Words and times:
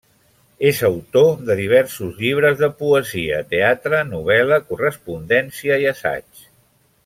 És 0.69 0.77
autor 0.87 1.27
de 1.49 1.57
diversos 1.59 2.15
llibres 2.23 2.57
de 2.63 2.69
poesia, 2.81 3.43
teatre, 3.53 4.01
novel·la, 4.15 4.59
correspondència 4.73 5.79
i 5.85 5.91
assaig. 5.95 6.45